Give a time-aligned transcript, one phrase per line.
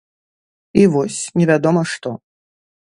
[0.83, 2.17] І вось, невядома што.